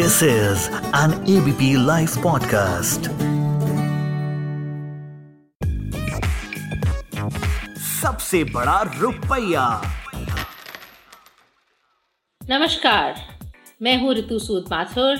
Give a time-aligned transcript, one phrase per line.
[0.00, 3.00] This is an ABP live podcast
[7.80, 9.64] सबसे बड़ा रुपया।
[12.50, 13.14] नमस्कार,
[13.82, 15.18] मैं हूँ Ritu Sood Mathur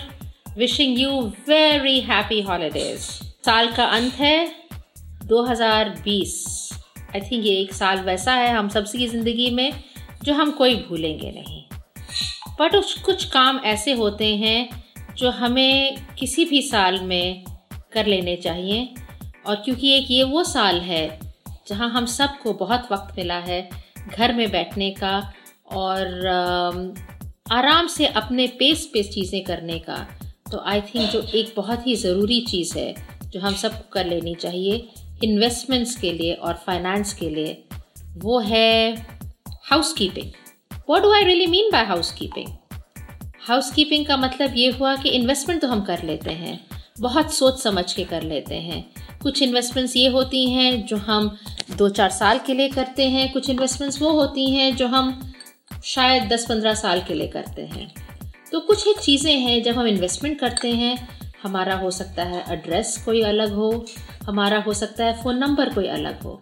[0.59, 1.11] wishing you
[1.49, 3.01] very happy holidays
[3.47, 4.53] साल का अंत है
[5.25, 6.35] 2020
[7.15, 9.73] आई थिंक ये एक साल वैसा है हम सबकी ज़िंदगी में
[10.23, 11.80] जो हम कोई भूलेंगे नहीं।
[12.61, 14.85] बट उस कुछ काम ऐसे होते हैं
[15.17, 17.45] जो हमें किसी भी साल में
[17.93, 18.95] कर लेने चाहिए।
[19.47, 21.21] और क्योंकि एक ये वो साल है
[21.69, 23.71] जहाँ हम सबको बहुत वक्त मिला है
[24.17, 25.33] घर में बैठने का
[25.73, 26.07] और
[27.53, 30.09] आराम से अपने पेस पे चीज़ें करने का
[30.53, 32.95] तो आई थिंक जो एक बहुत ही ज़रूरी चीज़ है
[33.27, 34.89] जो हम सबको कर लेनी चाहिए
[35.25, 37.65] इन्वेस्टमेंट्स के लिए और फाइनेंस के लिए,
[38.09, 38.95] वो है
[39.93, 40.31] housekeeping
[40.91, 42.47] what do I really mean by housekeeping
[43.73, 46.59] housekeeping का मतलब ये हुआ कि इन्वेस्टमेंट तो हम कर लेते हैं।
[47.01, 48.83] बहुत सोच समझ के कर लेते हैं।
[49.23, 51.31] कुछ इन्वेस्टमेंट्स ये होती हैं जो हम
[51.79, 55.33] दो चार साल के लिए करते हैं। कुछ इन्वेस्टमेंट्स वो होती हैं जो हम
[55.85, 57.87] शायद दस पंद्रह साल के लिए करते हैं।
[58.53, 60.97] तो कुछ एक चीज़ें हैं जब हम इन्वेस्टमेंट करते हैं।
[61.43, 63.71] हमारा हो सकता है एड्रेस कोई अलग हो।
[64.23, 66.41] हमारा हो सकता है फ़ोन नंबर कोई अलग हो।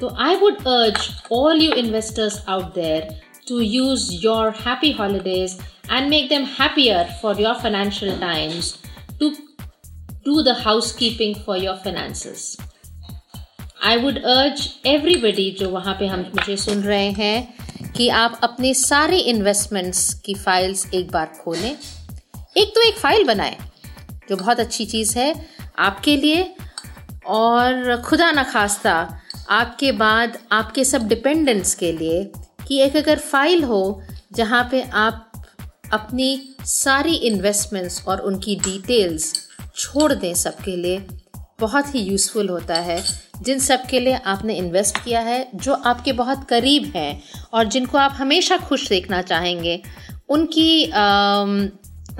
[0.00, 6.10] तो I would urge all you investors out there to use your happy holidays and
[6.10, 8.78] make them happier for your financial times
[9.20, 9.34] to
[10.24, 12.56] do the housekeeping for your finances.
[13.82, 18.72] I would urge everybody जो वहाँ पे हम मुझे सुन रहे हैं कि आप अपने
[18.74, 23.56] सारे इन्वेस्टमेंट्स की फाइल्स एक बार खोलें एक तो एक फ़ाइल बनाएँ
[24.28, 25.32] जो बहुत अच्छी चीज़ है
[25.78, 26.54] आपके लिए
[27.26, 28.96] और खुदा न खास्ता
[29.50, 32.30] आपके बाद आपके सब डिपेंडेंट्स के लिए
[32.68, 34.02] कि एक अगर फ़ाइल हो
[34.32, 35.24] जहाँ पे आप
[35.92, 39.32] अपनी सारी इन्वेस्टमेंट्स और उनकी डिटेल्स
[39.76, 40.98] छोड़ दें सबके लिए
[41.60, 43.02] बहुत ही यूज़फुल होता है।
[43.42, 47.98] जिन सब के लिए आपने इन्वेस्ट किया है जो आपके बहुत करीब हैं और जिनको
[47.98, 49.82] आप हमेशा खुश देखना चाहेंगे
[50.28, 51.42] उनकी आ,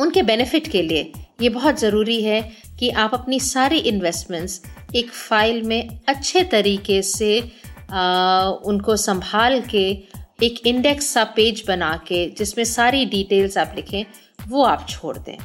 [0.01, 2.41] उनके बेनिफिट के लिए ये बहुत ज़रूरी है
[2.79, 4.63] कि आप अपनी सारी इन्वेस्टमेंट्स
[4.95, 7.53] एक फ़ाइल में अच्छे तरीके से
[7.91, 14.05] आ, उनको संभाल के एक इंडेक्स सा पेज बना के, जिसमें सारी डिटेल्स आप लिखें,
[14.49, 15.39] वो आप छोड़ दें।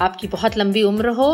[0.00, 1.28] आपकी बहुत लंबी उम्र हो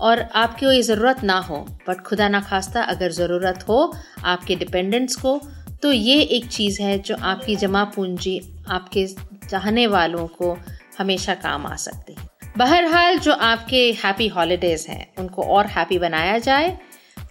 [0.00, 1.56] और आपकी कोई ज़रूरत ना हो
[1.88, 3.92] बट खुदा ना खास्ता अगर ज़रूरत हो
[4.24, 5.40] आपके डिपेंडेंट्स को
[5.82, 9.06] तो ये एक चीज़ है जो आपकी जमा पूंजी, आपके
[9.50, 10.56] चाहने वालों को
[10.98, 12.28] हमेशा काम आ सकती है।
[12.58, 16.76] बहरहाल जो आपके हैप्पी हॉलीडेज़ हैं, उनको और हैप्पी बनाया जाए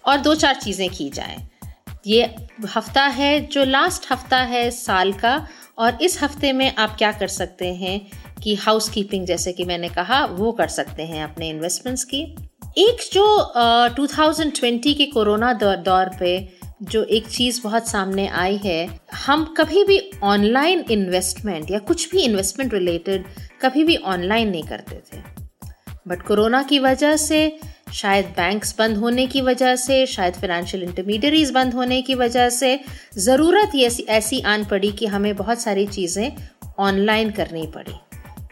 [0.06, 1.46] और दो चार चीज़ें की जाएँ।
[2.06, 5.46] ये हफ़्ता है जो लास्ट हफ़्ता है साल का
[5.78, 8.10] और इस हफ़्ते में आप क्या कर सकते हैं
[8.42, 12.36] कि हाउस कीपिंग जैसे कि मैंने कहा वो कर सकते हैं अपने इन्वेस्टमेंट्स की।
[12.78, 13.52] एक जो
[13.90, 16.48] uh, 2020 के कोरोना दौर दौर पे
[16.82, 22.20] जो एक चीज़ बहुत सामने आई है हम कभी भी ऑनलाइन इन्वेस्टमेंट या कुछ भी
[22.20, 23.24] इन्वेस्टमेंट रिलेटेड
[23.62, 25.22] कभी भी ऑनलाइन नहीं करते थे।
[26.08, 27.58] बट कोरोना की वजह से
[27.96, 32.78] शायद बैंक्स बंद होने की वजह से, शायद फाइनेंशियल इंटरमीडियरीज बंद होने की वजह से,
[33.18, 36.36] ज़रूरत ऐसी ऐसी आन पड़ी कि हमें बहुत सारी चीज़ें
[36.78, 37.94] ऑनलाइन करनी पड़ी।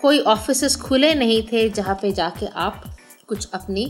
[0.00, 2.82] कोई ऑफ़िस खुले नहीं थे जहाँ पे जाके आप
[3.28, 3.84] कुछ अपनी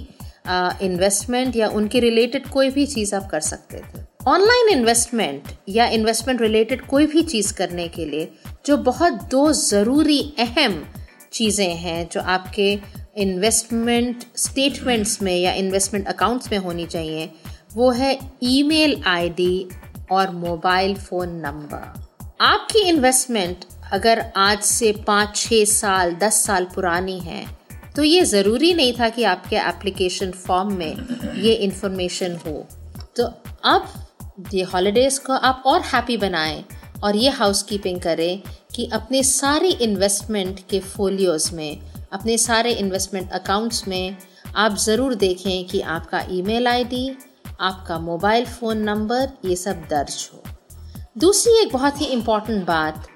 [0.82, 6.40] इन्वेस्टमेंट या उनके रिलेटेड कोई भी चीज़ आप कर सकते थे। ऑनलाइन इन्वेस्टमेंट या इन्वेस्टमेंट
[6.42, 8.28] रिलेटेड कोई भी चीज़ करने के लिए,
[8.66, 10.84] जो बहुत दो ज़रूरी अहम
[11.32, 12.74] चीज़ें हैं जो आपके
[13.16, 17.30] इन्वेस्टमेंट स्टेटमेंट्स में या इन्वेस्टमेंट अकाउंट्स में होनी चाहिए,
[17.74, 19.68] वो है ईमेल आईडी
[20.12, 22.02] और मोबाइल फ़ोन नंबर
[22.40, 27.44] आपकी इन्वेस्टमेंट अगर आज से पाँच छः साल, दस साल पुरानी है
[27.96, 30.96] तो ये ज़रूरी नहीं था कि आपके एप्लीकेशन फॉर्म में
[31.42, 32.66] ये इन्फॉर्मेशन हो.
[33.16, 33.24] तो
[33.64, 36.64] अब ये हॉलीडेज़ को आप और हैप्पी बनाएँ
[37.02, 38.42] और ये हाउस कीपिंग करें
[38.74, 41.80] कि अपने सारी इन्वेस्टमेंट के फोलियोज़ में
[42.14, 44.16] अपने सारे इन्वेस्टमेंट अकाउंट्स में
[44.56, 47.16] आप ज़रूर देखें कि आपका ईमेल आईडी,
[47.60, 50.42] आपका मोबाइल फ़ोन नंबर ये सब दर्ज हो।
[51.18, 53.06] दूसरी एक बहुत ही इंपॉर्टेंट बात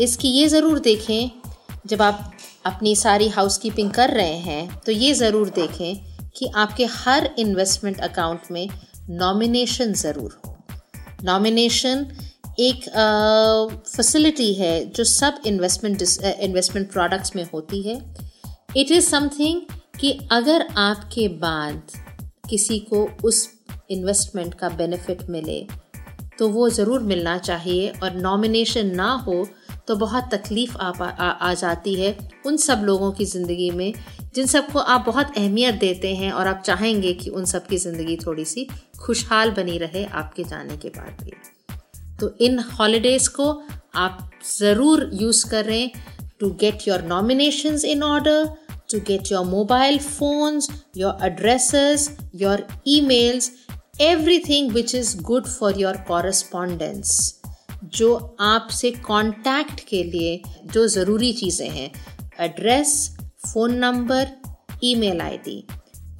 [0.00, 1.30] इसकी ये ज़रूर देखें
[1.86, 2.32] जब आप
[2.66, 5.96] अपनी सारी हाउस कीपिंग कर रहे हैं तो ये ज़रूर देखें
[6.36, 8.68] कि आपके हर इन्वेस्टमेंट अकाउंट में
[9.10, 10.56] नॉमिनेशन ज़रूर हो।
[11.24, 12.06] नॉमिनेशन
[12.60, 12.88] एक
[13.86, 17.96] फैसिलिटी है जो सब इन्वेस्टमेंट इन्वेस्टमेंट प्रोडक्ट्स में होती है।
[18.68, 19.60] इट इज़ समथिंग
[20.00, 21.92] कि अगर आपके बाद
[22.50, 23.48] किसी को उस
[23.90, 25.66] इन्वेस्टमेंट का बेनिफिट मिले
[26.38, 29.46] तो वो ज़रूर मिलना चाहिए और नॉमिनेशन ना हो
[29.88, 32.16] तो बहुत तकलीफ़ आ, आ, आ जाती है
[32.46, 33.92] उन सब लोगों की ज़िंदगी में
[34.34, 38.16] जिन सबको आप बहुत अहमियत देते हैं और आप चाहेंगे कि उन सब की ज़िंदगी
[38.16, 38.68] थोड़ी सी
[39.00, 41.32] खुशहाल बनी रहे आपके जाने के बाद भी।
[42.20, 43.50] तो इन हॉलीडेज़ को
[43.94, 45.90] आप ज़रूर यूज़ करें
[46.40, 48.56] to get your nominations in order
[48.88, 52.04] to get your mobile phones, your addresses,
[52.34, 52.58] your
[52.88, 53.50] emails,
[54.02, 57.16] everything which is good for your correspondence.
[57.94, 60.40] जो आपसे कांटेक्ट के लिए
[60.72, 61.90] जो ज़रूरी चीज़ें हैं
[62.44, 62.94] address
[63.46, 64.26] phone number
[64.84, 65.62] email ID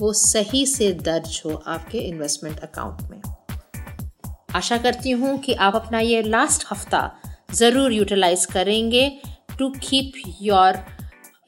[0.01, 3.21] वो सही से दर्ज हो आपके इन्वेस्टमेंट अकाउंट में
[4.57, 7.03] आशा करती हूँ कि आप अपना ये लास्ट हफ़्ता
[7.55, 9.11] ज़रूर यूटिलाइज करेंगे
[9.59, 10.13] to keep
[10.43, 10.85] your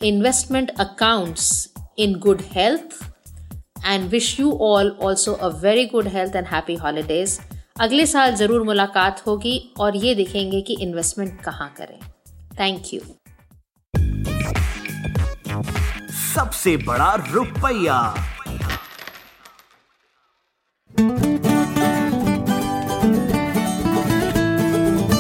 [0.01, 2.95] investment accounts in good health
[3.85, 7.39] and wish you all also a very good health and happy holidays
[7.81, 11.99] अगले साल ज़रूर मुलाकात होगी और ये देखेंगे कि इन्वेस्टमेंट कहाँ करें
[12.61, 13.01] थैंक यू
[16.35, 17.99] सबसे बड़ा रुपया